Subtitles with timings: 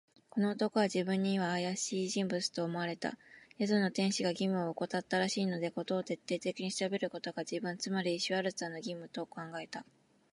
[0.31, 3.19] この男は自分にはあやしい人物と思われた。
[3.59, 9.85] 宿の亭主が義務をおこたったらしいので、事を徹底的に調べることが、自分、つまりシュワルツァーの義務と考えた。